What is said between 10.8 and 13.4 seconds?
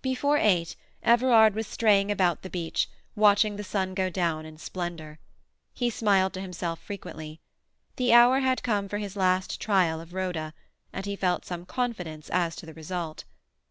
and he felt some confidence as to the result.